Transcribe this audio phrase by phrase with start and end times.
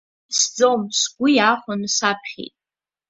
[0.31, 2.55] Изӡом, сгәы иахәаны саԥхьеит.